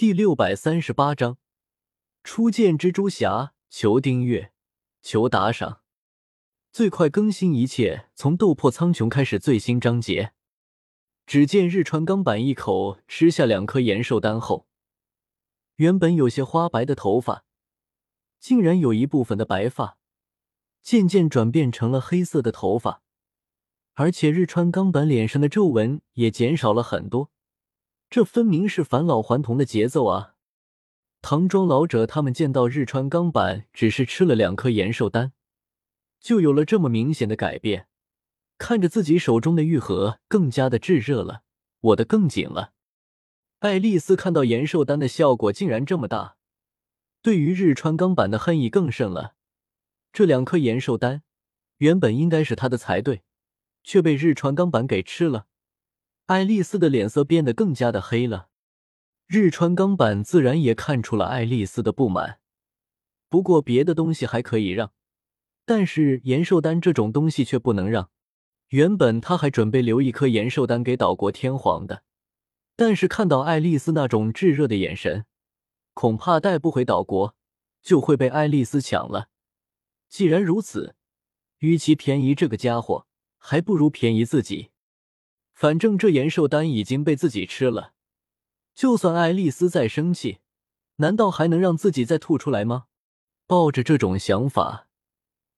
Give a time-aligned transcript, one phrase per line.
[0.00, 1.36] 第六百三十八章
[2.24, 4.50] 初见蜘蛛侠，求订阅，
[5.02, 5.82] 求打赏，
[6.72, 10.32] 最快更新一切从斗破苍穹开始最新章节。
[11.26, 14.66] 只见日川钢板一口吃下两颗延寿丹后，
[15.76, 17.44] 原本有些花白的头发，
[18.38, 19.98] 竟然有一部分的白发
[20.80, 23.02] 渐渐转变成了黑色的头发，
[23.92, 27.30] 而且日川钢板脸上的皱纹也减少了很多。
[28.10, 30.34] 这分明是返老还童的节奏啊！
[31.22, 35.32] 唐庄老者他们见到日川钢板只是吃了两颗延寿丹，
[36.18, 37.86] 就有了这么明显的改变，
[38.58, 41.42] 看着自己手中的玉盒更加的炙热了，
[41.82, 42.72] 握得更紧了。
[43.60, 46.36] 爱丽丝看到延寿丹的效果竟然这么大，
[47.22, 49.36] 对于日川钢板的恨意更甚了。
[50.12, 51.22] 这两颗延寿丹
[51.76, 53.22] 原本应该是他的才对，
[53.84, 55.46] 却被日川钢板给吃了。
[56.30, 58.50] 爱丽丝的脸色变得更加的黑了，
[59.26, 62.38] 日川钢板自然也看出了爱丽丝的不满。
[63.28, 64.92] 不过别的东西还可以让，
[65.64, 68.10] 但是延寿丹这种东西却不能让。
[68.68, 72.04] 原本他还准备留一颗延寿丹给岛国天皇的，
[72.76, 75.26] 但是看到爱丽丝那种炙热的眼神，
[75.94, 77.34] 恐怕带不回岛国，
[77.82, 79.30] 就会被爱丽丝抢了。
[80.08, 80.94] 既然如此，
[81.58, 84.70] 与其便宜这个家伙，还不如便宜自己。
[85.60, 87.92] 反正这延寿丹已经被自己吃了，
[88.74, 90.38] 就算爱丽丝再生气，
[90.96, 92.86] 难道还能让自己再吐出来吗？
[93.46, 94.88] 抱着这种想法，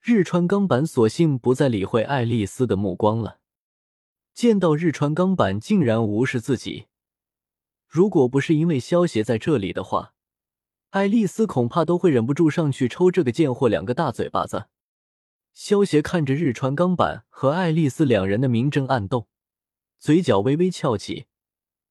[0.00, 3.40] 日川钢板索性不再理会爱丽丝的目光了。
[4.32, 6.86] 见到日川钢板竟然无视自己，
[7.88, 10.14] 如果不是因为萧协在这里的话，
[10.90, 14.66] 爱丽丝恐怕都会忍不住上去抽这个贱货两个大嘴巴子。
[15.52, 19.26] 萧协看着日川钢板和爱丽丝两人的明争暗斗。
[19.98, 21.26] 嘴角微微翘起，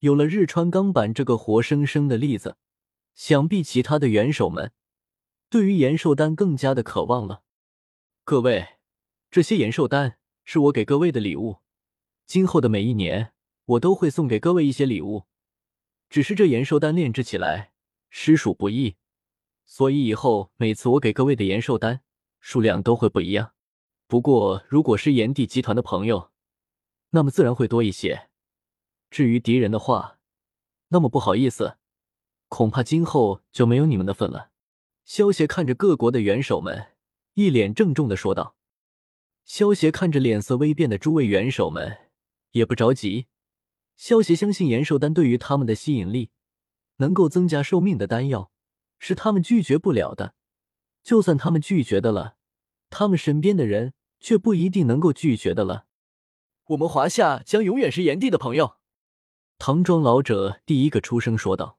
[0.00, 2.56] 有了日川钢板这个活生生的例子，
[3.14, 4.72] 想必其他的元首们
[5.48, 7.44] 对于延寿丹更加的渴望了。
[8.24, 8.78] 各位，
[9.30, 11.58] 这些延寿丹是我给各位的礼物，
[12.26, 13.34] 今后的每一年
[13.66, 15.26] 我都会送给各位一些礼物。
[16.10, 17.72] 只是这延寿丹炼制起来
[18.10, 18.96] 实属不易，
[19.64, 22.00] 所以以后每次我给各位的延寿丹
[22.40, 23.52] 数量都会不一样。
[24.08, 26.31] 不过，如果是炎帝集团的朋友，
[27.12, 28.28] 那么自然会多一些。
[29.10, 30.18] 至于敌人的话，
[30.88, 31.78] 那么不好意思，
[32.48, 34.50] 恐怕今后就没有你们的份了。
[35.04, 36.92] 萧协看着各国的元首们，
[37.34, 38.56] 一脸郑重的说道。
[39.44, 42.10] 萧协看着脸色微变的诸位元首们，
[42.52, 43.26] 也不着急。
[43.96, 46.30] 萧协相信延寿丹对于他们的吸引力，
[46.96, 48.50] 能够增加寿命的丹药，
[48.98, 50.34] 是他们拒绝不了的。
[51.02, 52.36] 就算他们拒绝的了，
[52.88, 55.86] 他们身边的人却不一定能够拒绝的了。
[56.66, 58.76] 我们华夏将永远是炎帝的朋友。
[59.58, 61.78] 唐庄老者第一个出声说道：“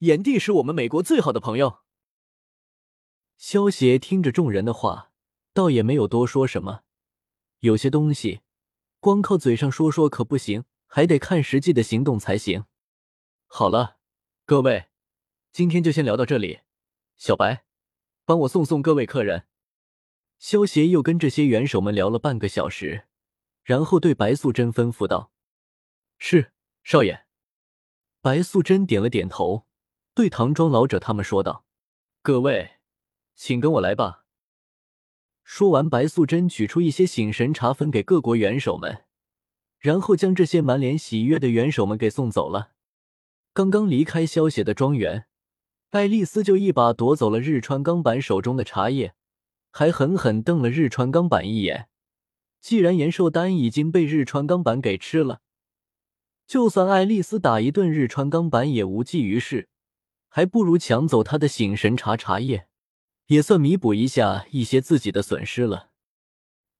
[0.00, 1.80] 炎帝是我们美国最好的朋友。”
[3.36, 5.12] 萧协听着众人的话，
[5.52, 6.82] 倒也没有多说什么。
[7.60, 8.40] 有些东西，
[9.00, 12.64] 光靠嘴上说说可不行，还得看实际的行动才行。
[13.46, 13.96] 好了，
[14.44, 14.86] 各位，
[15.52, 16.60] 今天就先聊到这里。
[17.16, 17.64] 小白，
[18.24, 19.46] 帮我送送各位客人。
[20.38, 23.06] 萧协又跟这些元首们聊了半个小时。
[23.66, 25.32] 然后对白素贞吩咐道
[26.18, 26.52] ：“是
[26.84, 27.26] 少爷。”
[28.22, 29.66] 白素贞点了点头，
[30.14, 31.66] 对唐庄老者他们说道
[32.22, 32.76] ：“各位，
[33.34, 34.24] 请跟我来吧。”
[35.42, 39.04] 说完，白素贞取出一些醒神茶分给各国元首们，
[39.80, 42.70] 然后将这些满脸喜悦的元首们给送走了。
[43.52, 45.26] 刚刚离开萧协的庄园，
[45.90, 49.16] 爱丽丝就一把夺走了日川钢板手中的茶叶，
[49.72, 51.88] 还狠狠瞪了日川钢板一眼。
[52.66, 55.40] 既然延寿丹已经被日川钢板给吃了，
[56.48, 59.68] 就算爱丽丝打一顿日川钢板也无济于事，
[60.26, 62.66] 还不如抢走他的醒神茶茶叶，
[63.26, 65.90] 也算弥补一下一些自己的损失了。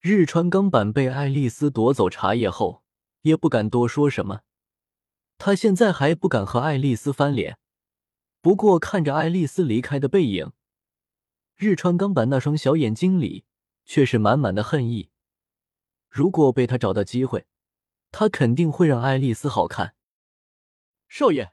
[0.01, 2.83] 日川钢板被爱丽丝夺走茶叶后，
[3.23, 4.41] 也不敢多说什么，
[5.39, 7.59] 他现在还不敢和爱丽丝翻脸。
[8.41, 10.51] 不过看着爱丽丝离开的背影，
[11.55, 13.45] 日川钢板那双小眼睛里
[13.85, 15.11] 却是满满的恨意。
[16.17, 17.47] 如果被他找到机会，
[18.11, 19.95] 他肯定会让爱丽丝好看。
[21.11, 21.53] 少爷，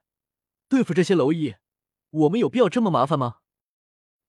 [0.69, 1.55] 对付这些蝼蚁，
[2.11, 3.39] 我们有必要这么麻烦吗？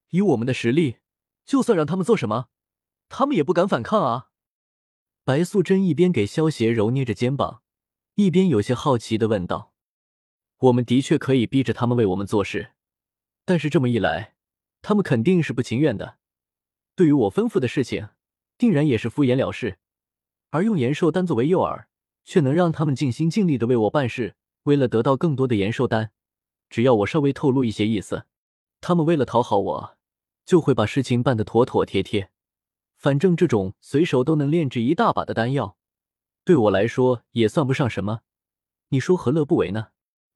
[0.09, 0.97] 以我们的实力，
[1.45, 2.49] 就算让他们做什么，
[3.09, 4.31] 他们也不敢反抗啊！
[5.23, 7.63] 白素贞一边给萧协揉捏着肩膀，
[8.17, 9.73] 一边有些好奇的问道
[10.59, 12.73] ：“我们的确可以逼着他们为我们做事，
[13.45, 14.35] 但是这么一来，
[14.83, 16.19] 他们肯定是不情愿的。
[16.97, 18.09] 对于我吩咐的事情，
[18.59, 19.79] 定然也是敷衍了事。”
[20.55, 21.87] 而用延寿丹作为诱饵，
[22.23, 24.37] 却能让他们尽心尽力的为我办事。
[24.63, 26.13] 为了得到更多的延寿丹，
[26.71, 28.27] 只要我稍微透露一些意思，
[28.81, 29.99] 他们为了讨好我，
[30.47, 32.31] 就会把事情办得妥妥帖帖。
[32.97, 35.77] 反正这种随手都能炼制一大把的丹药，
[36.45, 38.21] 对我来说也算不上什么。
[38.91, 39.89] 你说何乐不为呢？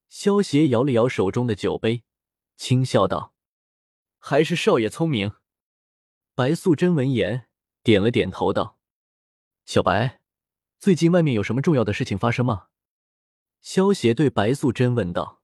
[0.09, 2.03] 萧协摇了摇手中的酒杯，
[2.56, 3.35] 轻笑道
[4.19, 5.35] ：“还是少爷聪明。”
[6.35, 7.47] 白素贞闻言
[7.85, 8.78] 点了点头，道
[9.70, 10.23] ：“小白，
[10.81, 12.69] 最近外面有什么重要的事情发生吗？”
[13.61, 15.43] 萧协对白素贞问道：“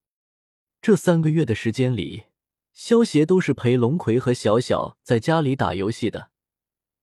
[0.81, 2.25] 这三个月的时间里，
[2.73, 6.31] 萧协都是陪龙葵和小小在家里打游戏的，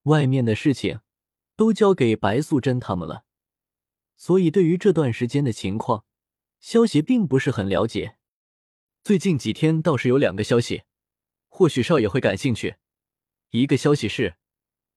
[0.05, 1.01] 外面的事情
[1.55, 3.25] 都交给白素贞他们了，
[4.15, 6.03] 所以对于这段时间的情况。”
[6.59, 8.17] 萧协并不是很了解，
[9.03, 10.85] 最近几天倒是有两个消息，
[11.49, 12.77] 或许少爷会感兴趣。
[13.51, 14.37] 一个消息是，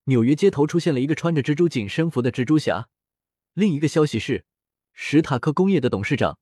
[0.05, 2.89] 纽约街头出现了一个穿着蜘蛛紧身服的蜘蛛侠；
[3.55, 4.45] 另一个消息是，
[4.93, 6.39] 史塔克工业的董事长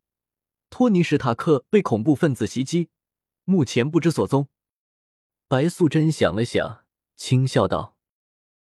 [0.69, 2.89] 托尼·史塔克被恐怖分子袭击，
[3.45, 4.49] 目前不知所踪。
[5.47, 6.85] 白素贞想了想，
[7.17, 7.97] 轻笑道：“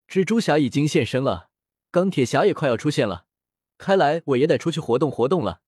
[0.06, 1.48] 蜘蛛侠已经现身了，
[1.90, 3.26] 钢铁侠也快要出现了，
[3.78, 5.62] 看来我也得出去活动活动了。”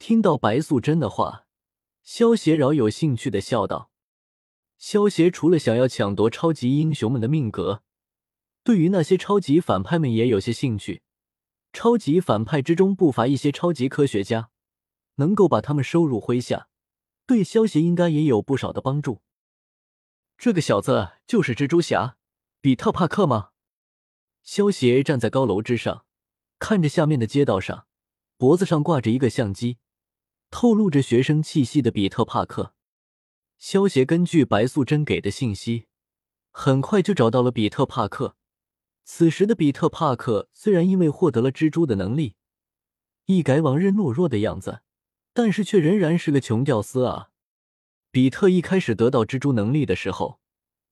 [0.00, 1.46] 听到白素贞的话，
[2.02, 3.90] 萧协饶有兴趣的笑道
[4.78, 7.82] ：“萧协除了想要抢夺超级英雄们的命格，
[8.62, 11.02] 对于那些超级反派们也有些兴趣。
[11.72, 14.50] 超级反派之中不乏一些超级科学家，
[15.16, 16.68] 能够把他们收入麾下，
[17.26, 19.22] 对萧协应该也有不少的帮助。
[20.36, 22.16] 这个小子就是蜘蛛侠
[22.60, 23.50] 比特·帕克吗？”
[24.42, 26.04] 萧协站在高楼之上，
[26.58, 27.86] 看着下面的街道上，
[28.36, 29.78] 脖子上挂着一个相机。
[30.50, 32.74] 透露着学生气息的比特·帕克，
[33.58, 35.86] 萧协根据白素贞给的信息，
[36.50, 38.36] 很快就找到了比特·帕克。
[39.12, 42.36] 此时的比特·帕克虽然因为获得了蜘蛛的能力，
[43.26, 44.82] 一改往日懦弱的样子，
[45.34, 47.30] 但是却仍然是个穷屌丝啊！
[48.12, 50.38] 比特一开始得到蜘蛛能力的时候，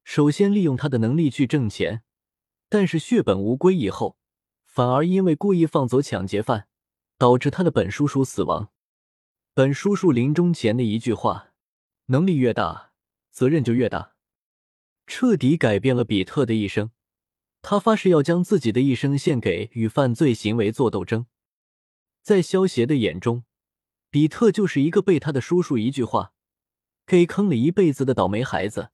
[0.03, 2.03] 首先利用他的能力去挣钱，
[2.69, 4.19] 但是血本无归以后，
[4.65, 6.67] 反而因为故意放走抢劫犯，
[7.19, 8.71] 导致他的本叔叔死亡。
[9.55, 11.53] 本叔叔临终前的一句话
[12.07, 12.91] ：“能力越大，
[13.31, 14.17] 责任就越大。”
[15.07, 16.91] 彻底改变了比特的一生。
[17.61, 21.27] 他发誓要将自己的一生献给与犯罪行为做斗争。
[22.23, 23.45] 在萧协的眼中，
[24.11, 26.33] 比特就是一个被他的叔叔一句话
[27.07, 28.91] 给坑了一辈子的倒霉孩子。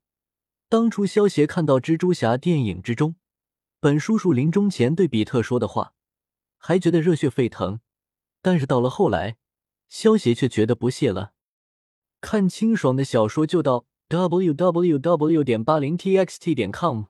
[0.69, 3.17] 当初萧协看到蜘蛛侠电影之中，
[3.81, 5.95] 本叔叔临终前对比特说的话，
[6.57, 7.81] 还觉得热血沸腾。
[8.41, 9.37] 但是到了后来，
[9.89, 11.33] 萧协却觉得不屑了。
[12.21, 15.45] 看清爽的小说就到 w w w.
[15.45, 17.05] 点八零 t x t 点 com。